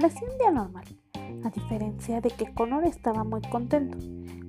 Parecía 0.00 0.28
un 0.30 0.38
día 0.38 0.50
normal, 0.52 0.84
a 1.44 1.50
diferencia 1.50 2.20
de 2.20 2.30
que 2.30 2.54
Connor 2.54 2.84
estaba 2.84 3.24
muy 3.24 3.40
contento, 3.42 3.98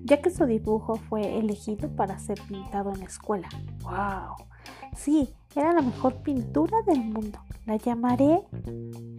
ya 0.05 0.21
que 0.21 0.29
su 0.29 0.45
dibujo 0.45 0.97
fue 0.97 1.39
elegido 1.39 1.89
para 1.95 2.19
ser 2.19 2.39
pintado 2.47 2.93
en 2.93 2.99
la 2.99 3.05
escuela. 3.05 3.49
¡Wow! 3.81 4.45
Sí, 4.95 5.33
era 5.55 5.73
la 5.73 5.81
mejor 5.81 6.17
pintura 6.17 6.77
del 6.85 7.03
mundo. 7.03 7.39
La 7.65 7.77
llamaré 7.77 8.43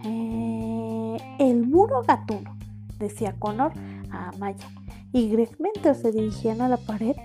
eh, 0.05 1.17
el 1.41 1.67
muro 1.67 2.05
gatuno, 2.07 2.57
decía 3.01 3.35
Connor 3.37 3.73
a 4.13 4.31
Maya. 4.39 4.69
Y 5.13 5.31
Greg 5.31 5.57
mientras 5.59 5.99
se 5.99 6.13
dirigían 6.13 6.61
a 6.61 6.69
la 6.69 6.77
pared 6.77 7.17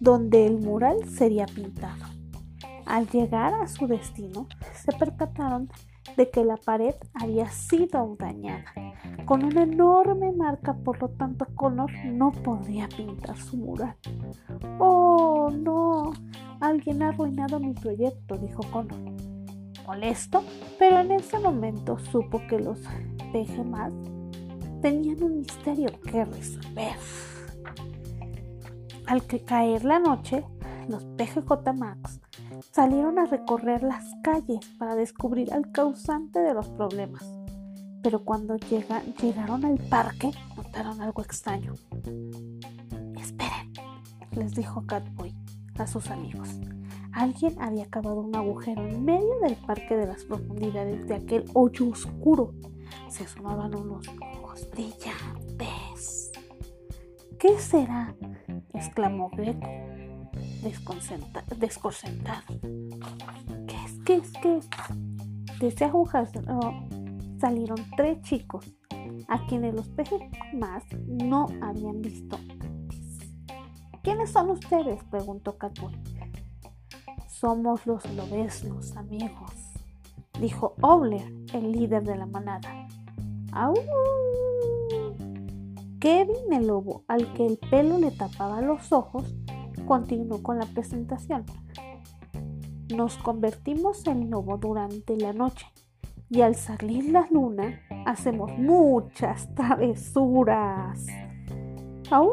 donde 0.00 0.46
el 0.46 0.60
mural 0.60 1.08
sería 1.08 1.46
pintado. 1.46 2.04
Al 2.84 3.08
llegar 3.08 3.54
a 3.54 3.66
su 3.68 3.86
destino, 3.86 4.48
se 4.74 4.92
percataron 4.92 5.70
de 6.16 6.30
que 6.30 6.44
la 6.44 6.56
pared 6.56 6.94
había 7.14 7.48
sido 7.50 8.16
dañada, 8.18 8.64
con 9.24 9.44
una 9.44 9.62
enorme 9.62 10.32
marca, 10.32 10.74
por 10.74 11.00
lo 11.00 11.08
tanto 11.10 11.46
Connor 11.54 11.90
no 12.06 12.32
podía 12.32 12.88
pintar 12.88 13.36
su 13.36 13.56
mural. 13.56 13.96
¡Oh, 14.78 15.50
no! 15.50 16.12
Alguien 16.60 17.02
ha 17.02 17.08
arruinado 17.08 17.58
mi 17.60 17.72
proyecto, 17.72 18.36
dijo 18.36 18.62
Connor. 18.70 18.98
Molesto, 19.86 20.44
pero 20.78 21.00
en 21.00 21.12
ese 21.12 21.38
momento 21.38 21.98
supo 21.98 22.40
que 22.48 22.58
los 22.58 22.78
más 23.64 23.92
tenían 24.80 25.22
un 25.22 25.38
misterio 25.38 25.88
que 26.00 26.24
resolver. 26.24 26.94
Al 29.06 29.22
que 29.26 29.44
caer 29.44 29.84
la 29.84 29.98
noche, 29.98 30.44
los 30.88 31.04
PGJ 31.04 31.72
Max 31.76 32.20
salieron 32.72 33.18
a 33.18 33.26
recorrer 33.26 33.82
las 33.82 34.04
calles 34.22 34.66
para 34.78 34.94
descubrir 34.94 35.52
al 35.52 35.70
causante 35.72 36.40
de 36.40 36.54
los 36.54 36.68
problemas. 36.68 37.24
Pero 38.02 38.24
cuando 38.24 38.56
llegaron 38.56 39.64
al 39.64 39.78
parque, 39.78 40.30
notaron 40.56 41.00
algo 41.00 41.22
extraño. 41.22 41.74
Esperen, 43.18 43.72
les 44.32 44.54
dijo 44.54 44.86
Catboy 44.86 45.34
a 45.78 45.86
sus 45.86 46.10
amigos. 46.10 46.48
Alguien 47.12 47.60
había 47.60 47.86
cavado 47.86 48.20
un 48.20 48.34
agujero 48.34 48.86
en 48.86 49.04
medio 49.04 49.40
del 49.42 49.56
parque 49.56 49.96
de 49.96 50.06
las 50.06 50.24
profundidades 50.24 51.06
de 51.08 51.14
aquel 51.14 51.44
hoyo 51.54 51.88
oscuro. 51.88 52.54
Se 53.08 53.24
asomaban 53.24 53.74
unos 53.74 54.06
ojos 54.42 54.68
brillantes. 54.70 56.30
¿Qué 57.38 57.58
será? 57.58 58.14
exclamó 58.72 59.30
Greco 59.30 59.68
desconcertado. 60.62 62.44
¿Qué 63.66 63.76
es? 63.84 63.98
¿Qué 64.04 64.16
es? 64.16 64.32
¿Qué 64.42 64.56
es? 64.58 64.68
De 65.58 65.68
ese 65.68 65.84
agujero 65.84 66.28
salieron 67.38 67.78
tres 67.96 68.20
chicos 68.22 68.66
a 69.28 69.46
quienes 69.46 69.74
los 69.74 69.88
peces 69.88 70.20
más 70.54 70.84
no 71.06 71.46
habían 71.62 72.00
visto. 72.02 72.38
¿Quiénes 74.02 74.30
son 74.30 74.50
ustedes? 74.50 75.02
preguntó 75.04 75.56
Catboy. 75.58 75.94
Somos 77.28 77.86
los 77.86 78.04
lobesnos, 78.14 78.96
amigos, 78.96 79.52
dijo 80.40 80.74
Owler, 80.82 81.26
el 81.54 81.72
líder 81.72 82.04
de 82.04 82.16
la 82.16 82.26
manada. 82.26 82.88
¡Au! 83.52 83.74
Kevin 86.00 86.52
el 86.52 86.66
lobo, 86.66 87.04
al 87.08 87.32
que 87.34 87.46
el 87.46 87.58
pelo 87.58 87.98
le 87.98 88.10
tapaba 88.10 88.62
los 88.62 88.90
ojos, 88.92 89.24
continuó 89.90 90.40
con 90.40 90.56
la 90.56 90.66
presentación. 90.66 91.44
Nos 92.94 93.16
convertimos 93.16 94.06
en 94.06 94.30
lobo 94.30 94.56
durante 94.56 95.16
la 95.16 95.32
noche 95.32 95.66
y 96.28 96.42
al 96.42 96.54
salir 96.54 97.10
la 97.10 97.26
luna 97.28 97.80
hacemos 98.06 98.56
muchas 98.56 99.52
travesuras. 99.56 101.04
¡Au! 102.08 102.30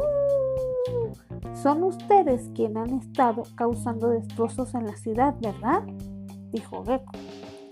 Son 1.56 1.82
ustedes 1.82 2.52
quienes 2.54 2.78
han 2.78 3.00
estado 3.00 3.42
causando 3.56 4.10
destrozos 4.10 4.76
en 4.76 4.86
la 4.86 4.96
ciudad, 4.96 5.34
¿verdad? 5.42 5.82
dijo 6.52 6.86
Gecko. 6.86 7.14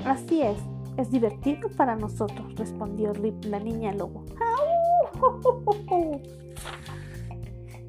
Así 0.04 0.42
es, 0.42 0.58
es 0.98 1.12
divertido 1.12 1.70
para 1.78 1.96
nosotros, 1.96 2.56
respondió 2.56 3.14
Rip, 3.14 3.46
la 3.46 3.60
niña 3.60 3.94
lobo. 3.94 4.26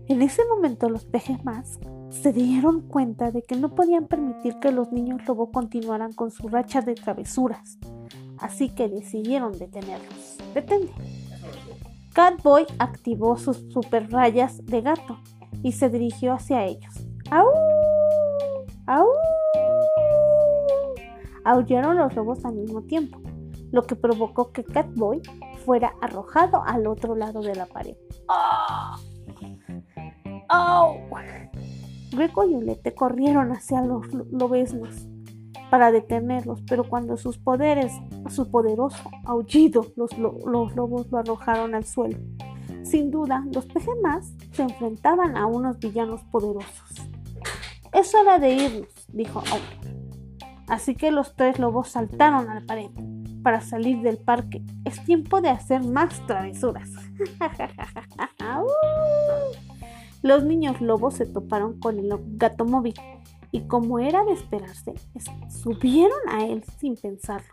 En 0.09 0.23
ese 0.23 0.45
momento 0.45 0.89
los 0.89 1.05
pejes 1.05 1.45
más 1.45 1.81
se 2.23 2.33
dieron 2.33 2.83
cuenta 2.83 3.31
de 3.31 3.43
que 3.43 3.57
no 3.57 3.75
podían 3.75 4.07
permitir 4.07 4.59
que 4.61 4.73
los 4.73 4.91
niños 4.91 5.27
lobo 5.27 5.51
continuaran 5.51 6.13
con 6.13 6.31
su 6.31 6.49
racha 6.49 6.81
de 6.81 6.95
travesuras, 6.95 7.79
así 8.39 8.75
que 8.75 8.89
decidieron 8.89 9.53
detenerlos. 9.53 10.39
Detente. 10.55 10.93
Catboy 12.13 12.67
activó 12.79 13.37
sus 13.37 13.59
super 13.73 14.11
rayas 14.11 14.65
de 14.65 14.81
gato 14.81 15.19
y 15.63 15.73
se 15.73 15.91
dirigió 15.91 16.33
hacia 16.33 16.65
ellos. 16.65 16.95
¡Au! 17.31 17.47
¡Au! 18.87 19.07
Aullaron 21.45 21.97
los 21.97 22.15
lobos 22.15 22.45
al 22.45 22.55
mismo 22.55 22.83
tiempo, 22.83 23.21
lo 23.71 23.83
que 23.83 23.95
provocó 23.95 24.51
que 24.53 24.65
Catboy 24.65 25.21
fuera 25.65 25.93
arrojado 26.01 26.63
al 26.65 26.87
otro 26.87 27.15
lado 27.15 27.41
de 27.43 27.55
la 27.55 27.67
pared. 27.67 27.97
¡Oh! 28.29 28.97
¡Oh! 30.51 30.97
Greco 32.17 32.49
y 32.49 32.55
Olete 32.55 32.95
corrieron 32.95 33.53
hacia 33.53 33.83
los 33.83 34.13
lobesnos 34.33 35.07
para 35.71 35.93
detenerlos, 35.93 36.63
pero 36.69 36.85
cuando 36.85 37.17
sus 37.17 37.39
poderes, 37.39 37.93
su 38.31 38.51
poderoso 38.51 39.11
aullido, 39.25 39.87
los, 39.97 40.17
lobos 40.19 41.11
lo 41.11 41.19
arrojaron 41.19 41.75
al 41.75 41.85
suelo. 41.85 42.19
Sin 42.83 43.11
duda, 43.11 43.45
los 43.53 43.67
más 44.03 44.33
se 44.53 44.63
enfrentaban 44.63 45.37
a 45.37 45.47
unos 45.47 45.79
villanos 45.79 46.23
poderosos. 46.25 47.09
Es 47.93 48.15
hora 48.15 48.39
de 48.39 48.55
irnos, 48.55 48.89
dijo 49.13 49.41
Aulio. 49.41 49.97
Así 50.69 50.95
que 50.95 51.11
los 51.11 51.35
tres 51.37 51.59
lobos 51.59 51.89
saltaron 51.89 52.49
a 52.49 52.55
la 52.61 52.67
pared 52.67 52.91
para 53.43 53.61
salir 53.61 54.03
del 54.03 54.19
parque. 54.19 54.63
Es 54.85 55.05
tiempo 55.05 55.41
de 55.41 55.51
hacer 55.51 55.85
más 55.85 56.25
travesuras. 56.27 56.91
Los 60.27 60.43
niños 60.43 60.81
lobos 60.81 61.15
se 61.15 61.25
toparon 61.25 61.79
con 61.79 62.01
el 62.01 62.13
gato 62.37 62.65
móvil 62.65 62.95
y 63.53 63.61
como 63.69 64.01
era 64.01 64.25
de 64.25 64.33
esperarse, 64.33 64.95
subieron 65.49 66.19
a 66.29 66.45
él 66.45 66.65
sin 66.81 66.97
pensarlo. 66.97 67.47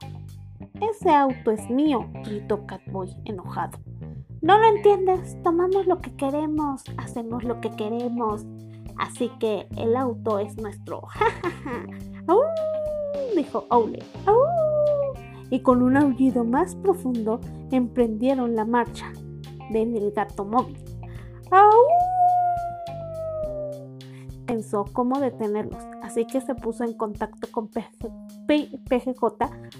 Ese 0.81 1.11
auto 1.11 1.51
es 1.51 1.69
mío, 1.69 2.07
gritó 2.23 2.66
Catboy 2.66 3.16
enojado. 3.25 3.78
No 4.41 4.57
lo 4.57 4.66
entiendes, 4.75 5.38
tomamos 5.44 5.85
lo 5.85 6.01
que 6.01 6.16
queremos, 6.16 6.81
hacemos 6.97 7.44
lo 7.44 7.61
que 7.61 7.69
queremos, 7.69 8.44
así 8.97 9.29
que 9.40 9.67
el 9.78 9.95
auto 9.95 10.40
es 10.40 10.57
nuestro. 10.57 11.03
dijo 13.35 13.67
Owle. 13.69 14.03
Y 15.51 15.59
con 15.59 15.84
un 15.84 15.95
aullido 15.95 16.44
más 16.44 16.75
profundo 16.78 17.40
emprendieron 17.69 18.55
la 18.55 18.66
marcha 18.66 19.13
en 19.72 19.95
el 19.95 20.11
gato 20.11 20.44
móvil. 20.44 20.84
¡Au! 21.51 22.03
Pensó 24.53 24.86
cómo 24.94 25.19
detenerlos, 25.19 25.81
así 26.03 26.28
que 26.28 26.40
se 26.40 26.53
puso 26.53 26.84
en 26.84 26.94
contacto 26.94 27.47
con 27.52 27.69
PGJ 27.69 29.24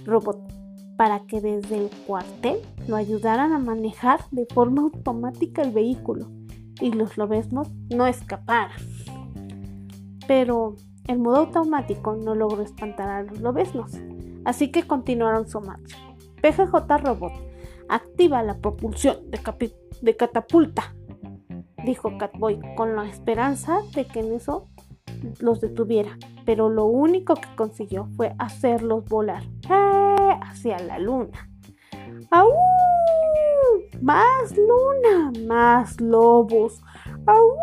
Robot 0.04 0.52
para 0.98 1.20
que 1.28 1.42
desde 1.42 1.78
el 1.78 1.90
cuartel 2.08 2.58
lo 2.88 2.96
ayudaran 2.96 3.52
a 3.54 3.60
manejar 3.60 4.22
de 4.32 4.48
forma 4.52 4.82
automática 4.82 5.62
el 5.62 5.70
vehículo 5.70 6.32
y 6.82 6.92
los 6.92 7.18
lobesnos 7.18 7.70
no 7.92 8.08
escaparan. 8.08 8.80
Pero 10.28 10.76
el 11.08 11.20
modo 11.20 11.38
automático 11.38 12.16
no 12.16 12.34
logró 12.34 12.64
espantar 12.64 13.10
a 13.10 13.22
los 13.22 13.40
lobesnos, 13.40 13.92
así 14.44 14.72
que 14.72 14.88
continuaron 14.88 15.48
su 15.48 15.62
marcha. 15.62 15.98
PGJ 16.42 16.98
Robot 16.98 17.34
activa 17.90 18.42
la 18.42 18.58
propulsión 18.58 19.18
de 20.02 20.16
catapulta 20.16 20.96
dijo 21.84 22.18
Catboy, 22.18 22.60
con 22.76 22.96
la 22.96 23.08
esperanza 23.08 23.80
de 23.94 24.06
que 24.06 24.20
en 24.22 24.34
eso 24.34 24.68
los 25.40 25.62
detuviera, 25.62 26.18
pero 26.46 26.70
lo 26.70 26.86
único 26.86 27.36
que 27.36 27.56
consiguió 27.56 28.10
fue 28.16 28.36
hacerlos 28.40 29.06
volar 29.06 29.44
¡eh! 29.70 30.40
hacia 30.42 30.80
la 30.80 31.00
luna. 31.00 31.50
¡Au! 32.32 32.50
¡Más 34.02 34.58
luna! 34.58 35.32
¡Más 35.48 36.02
lobos! 36.02 36.82
¡Au! 37.26 37.58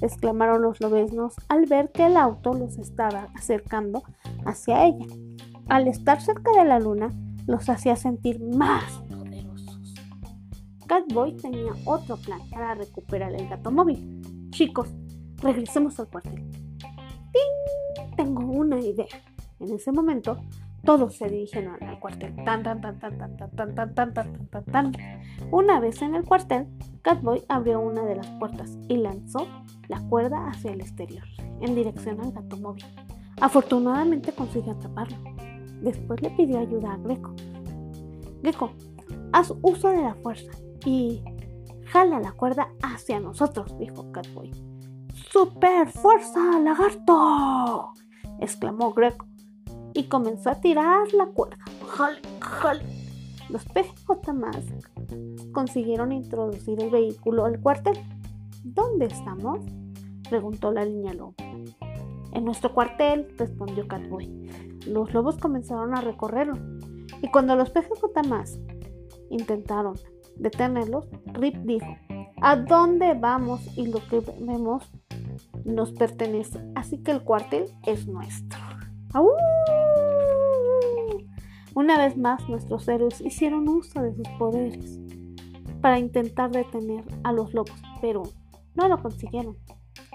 exclamaron 0.00 0.62
los 0.62 0.80
lobesnos 0.80 1.34
al 1.48 1.66
ver 1.66 1.90
que 1.92 2.06
el 2.06 2.16
auto 2.16 2.52
los 2.52 2.78
estaba 2.78 3.28
acercando 3.34 4.02
hacia 4.44 4.84
ella. 4.86 5.06
Al 5.68 5.86
estar 5.86 6.20
cerca 6.20 6.50
de 6.52 6.64
la 6.64 6.80
luna, 6.80 7.10
los 7.46 7.68
hacía 7.68 7.96
sentir 7.96 8.40
más 8.40 9.02
Catboy 10.92 11.34
tenía 11.38 11.72
otro 11.86 12.18
plan 12.18 12.40
para 12.50 12.74
recuperar 12.74 13.32
el 13.32 13.48
gato 13.48 13.70
móvil. 13.70 14.20
Chicos, 14.50 14.90
regresemos 15.38 15.98
al 15.98 16.08
cuartel. 16.08 16.44
¡Ting! 17.32 18.14
Tengo 18.14 18.42
una 18.42 18.78
idea. 18.78 19.06
En 19.58 19.72
ese 19.72 19.90
momento, 19.90 20.36
Todos 20.84 21.14
se 21.16 21.28
dirigieron 21.30 21.82
al 21.82 21.98
cuartel. 21.98 22.34
Una 25.50 25.80
vez 25.80 26.02
en 26.02 26.14
el 26.14 26.24
cuartel, 26.24 26.66
Catboy 27.00 27.42
abrió 27.48 27.80
una 27.80 28.02
de 28.02 28.16
las 28.16 28.26
puertas 28.32 28.76
y 28.88 28.96
lanzó 28.96 29.46
la 29.88 30.00
cuerda 30.08 30.50
hacia 30.50 30.72
el 30.72 30.80
exterior, 30.80 31.24
en 31.60 31.74
dirección 31.74 32.20
al 32.20 32.32
gato 32.32 32.58
móvil. 32.58 32.84
Afortunadamente 33.40 34.32
consiguió 34.32 34.72
atraparlo. 34.72 35.16
Después 35.80 36.20
le 36.20 36.30
pidió 36.30 36.58
ayuda 36.58 36.92
a 36.92 36.98
Greco. 36.98 37.32
Greco, 38.42 38.72
haz 39.32 39.54
uso 39.62 39.88
de 39.88 40.02
la 40.02 40.16
fuerza 40.16 40.50
y 40.84 41.22
jala 41.86 42.20
la 42.20 42.32
cuerda 42.32 42.68
hacia 42.82 43.20
nosotros, 43.20 43.76
dijo 43.78 44.10
Catboy. 44.12 44.50
¡Super 45.30 45.88
fuerza, 45.88 46.58
lagarto! 46.58 47.92
exclamó 48.40 48.92
Greco 48.92 49.26
y 49.94 50.04
comenzó 50.04 50.50
a 50.50 50.60
tirar 50.60 51.12
la 51.14 51.26
cuerda. 51.26 51.58
¡Jale, 51.86 52.20
jale! 52.40 52.82
Los 53.48 53.64
PJ 53.66 54.32
más 54.32 54.56
consiguieron 55.52 56.12
introducir 56.12 56.80
el 56.82 56.90
vehículo 56.90 57.44
al 57.44 57.60
cuartel. 57.60 57.98
¿Dónde 58.64 59.06
estamos? 59.06 59.60
preguntó 60.28 60.72
la 60.72 60.84
niña 60.84 61.12
lobo. 61.12 61.34
En 62.32 62.44
nuestro 62.44 62.72
cuartel, 62.72 63.34
respondió 63.36 63.86
Catboy. 63.86 64.48
Los 64.86 65.12
lobos 65.12 65.36
comenzaron 65.36 65.94
a 65.94 66.00
recorrerlo, 66.00 66.54
y 67.20 67.30
cuando 67.30 67.54
los 67.54 67.70
PJ 67.70 68.22
más 68.26 68.58
intentaron 69.28 69.94
detenerlos, 70.36 71.08
Rip 71.34 71.56
dijo, 71.64 71.96
¿a 72.40 72.56
dónde 72.56 73.14
vamos? 73.14 73.60
Y 73.76 73.88
lo 73.88 74.00
que 74.08 74.20
vemos 74.40 74.90
nos 75.64 75.92
pertenece, 75.92 76.60
así 76.74 76.98
que 77.02 77.12
el 77.12 77.22
cuartel 77.22 77.64
es 77.86 78.06
nuestro. 78.06 78.58
Una 81.74 81.98
vez 81.98 82.16
más, 82.16 82.48
nuestros 82.48 82.86
héroes 82.88 83.20
hicieron 83.20 83.68
uso 83.68 84.02
de 84.02 84.14
sus 84.14 84.28
poderes 84.38 85.00
para 85.80 85.98
intentar 85.98 86.50
detener 86.50 87.04
a 87.24 87.32
los 87.32 87.54
lobos, 87.54 87.82
pero 88.00 88.22
no 88.74 88.88
lo 88.88 88.98
consiguieron 88.98 89.56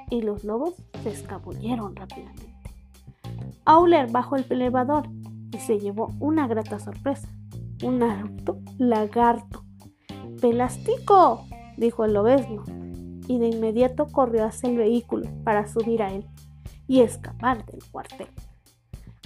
y 0.10 0.22
los 0.22 0.44
lobos 0.44 0.76
se 1.04 1.10
escabulleron 1.10 1.96
rápidamente. 1.96 2.54
Auler 3.66 4.10
bajó 4.10 4.38
el 4.38 4.46
elevador 4.50 5.10
y 5.52 5.58
se 5.60 5.80
llevó 5.80 6.14
una 6.20 6.48
grata 6.48 6.80
sorpresa. 6.80 7.28
Un 7.84 8.02
alto 8.02 8.60
lagarto. 8.78 9.64
¡Pelastico! 10.42 11.46
dijo 11.78 12.06
el 12.06 12.14
lobesno, 12.14 12.64
y 13.28 13.40
de 13.40 13.48
inmediato 13.48 14.08
corrió 14.08 14.46
hacia 14.46 14.70
el 14.70 14.78
vehículo 14.78 15.28
para 15.44 15.68
subir 15.68 16.02
a 16.02 16.14
él 16.14 16.26
y 16.88 17.02
escapar 17.02 17.66
del 17.66 17.84
cuartel. 17.92 18.28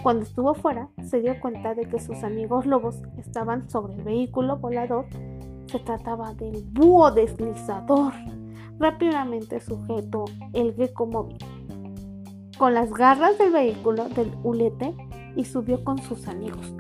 Cuando 0.01 0.23
estuvo 0.23 0.53
fuera, 0.55 0.89
se 1.05 1.21
dio 1.21 1.39
cuenta 1.39 1.75
de 1.75 1.87
que 1.87 1.99
sus 1.99 2.23
amigos 2.23 2.65
lobos 2.65 2.95
estaban 3.17 3.69
sobre 3.69 3.93
el 3.93 4.03
vehículo 4.03 4.57
volador. 4.57 5.05
Se 5.67 5.79
trataba 5.79 6.33
del 6.33 6.63
búho 6.63 7.11
deslizador. 7.11 8.13
Rápidamente 8.79 9.59
sujetó 9.59 10.25
el 10.53 10.73
gecko 10.73 11.05
móvil 11.05 11.37
con 12.61 12.75
las 12.75 12.93
garras 12.93 13.39
del 13.39 13.51
vehículo 13.51 14.07
del 14.09 14.31
ulete 14.43 14.93
y 15.35 15.45
subió 15.45 15.83
con 15.83 15.97
sus 15.97 16.27
amigos. 16.27 16.75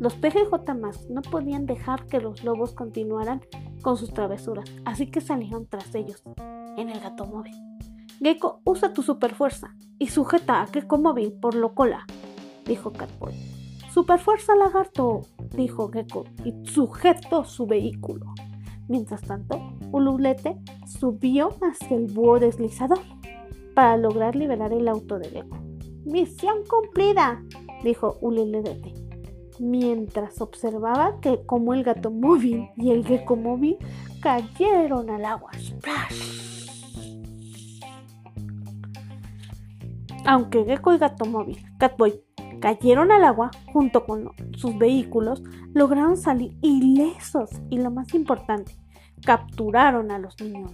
Los 0.00 0.14
PGJ 0.14 0.74
más 0.80 1.10
no 1.10 1.20
podían 1.20 1.66
dejar 1.66 2.06
que 2.06 2.20
los 2.20 2.42
lobos 2.42 2.72
continuaran 2.72 3.42
con 3.82 3.98
sus 3.98 4.14
travesuras, 4.14 4.64
así 4.86 5.10
que 5.10 5.20
salieron 5.20 5.66
tras 5.66 5.94
ellos 5.94 6.22
en 6.78 6.88
el 6.88 7.00
gato 7.00 7.26
móvil. 7.26 7.52
Gecko, 8.18 8.62
usa 8.64 8.94
tu 8.94 9.02
superfuerza 9.02 9.76
y 9.98 10.06
sujeta 10.06 10.62
a 10.62 10.66
Gecko 10.68 10.96
móvil 10.96 11.34
por 11.34 11.54
lo 11.54 11.74
cola, 11.74 12.06
dijo 12.64 12.94
Catboy. 12.94 13.34
Superfuerza 13.92 14.56
lagarto, 14.56 15.20
dijo 15.54 15.90
Gecko 15.90 16.24
y 16.46 16.54
sujetó 16.66 17.44
su 17.44 17.66
vehículo. 17.66 18.32
Mientras 18.88 19.20
tanto, 19.20 19.60
Ululete 19.92 20.56
subió 20.86 21.50
hacia 21.60 21.98
el 21.98 22.06
búho 22.06 22.38
deslizador 22.38 23.00
para 23.74 23.98
lograr 23.98 24.34
liberar 24.34 24.72
el 24.72 24.88
auto 24.88 25.18
de 25.18 25.28
Gecko. 25.28 25.58
Misión 26.06 26.64
cumplida, 26.66 27.44
dijo 27.84 28.16
Ululete, 28.22 28.94
mientras 29.60 30.40
observaba 30.40 31.20
que 31.20 31.44
como 31.46 31.74
el 31.74 31.84
gato 31.84 32.10
móvil 32.10 32.68
y 32.76 32.90
el 32.90 33.06
gecko 33.06 33.36
móvil 33.36 33.76
cayeron 34.20 35.10
al 35.10 35.24
agua. 35.24 35.50
¡Splash! 35.52 36.40
Aunque 40.26 40.64
Gecko 40.64 40.94
y 40.94 40.98
Gato 40.98 41.24
Móvil, 41.24 41.58
Catboy, 41.78 42.22
cayeron 42.60 43.10
al 43.10 43.24
agua 43.24 43.50
junto 43.72 44.04
con 44.04 44.30
sus 44.56 44.76
vehículos, 44.78 45.42
lograron 45.72 46.16
salir 46.16 46.56
ilesos 46.60 47.50
y 47.70 47.78
lo 47.78 47.90
más 47.90 48.14
importante, 48.14 48.76
capturaron 49.24 50.10
a 50.10 50.18
los 50.18 50.38
niños 50.40 50.72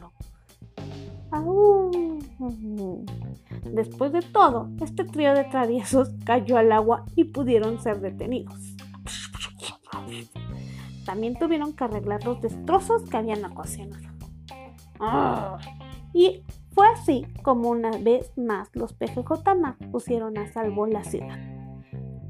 Después 3.72 4.12
de 4.12 4.22
todo, 4.22 4.70
este 4.80 5.04
trío 5.04 5.34
de 5.34 5.44
traviesos 5.44 6.10
cayó 6.24 6.56
al 6.56 6.72
agua 6.72 7.04
y 7.14 7.24
pudieron 7.24 7.80
ser 7.80 8.00
detenidos. 8.00 8.76
También 11.04 11.38
tuvieron 11.38 11.72
que 11.72 11.84
arreglar 11.84 12.24
los 12.24 12.40
destrozos 12.40 13.02
que 13.08 13.16
habían 13.16 13.44
ocasionado. 13.44 14.06
Y 16.12 16.42
fue 16.72 16.86
así 16.88 17.26
como 17.42 17.70
una 17.70 17.90
vez 17.90 18.32
más 18.36 18.68
los 18.74 18.92
PGJ 18.92 19.54
más 19.60 19.76
pusieron 19.92 20.36
a 20.38 20.52
salvo 20.52 20.86
la 20.86 21.04
ciudad. 21.04 21.38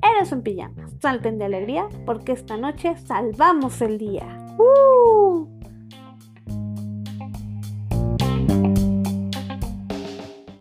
Eres 0.03 0.33
un 0.33 0.43
pijama, 0.43 0.89
salten 1.01 1.39
de 1.39 1.47
alegría 1.47 1.89
porque 2.05 2.33
esta 2.33 2.57
noche 2.57 2.97
salvamos 2.97 3.81
el 3.81 3.99
día. 3.99 4.47
¡Uh! 4.59 5.56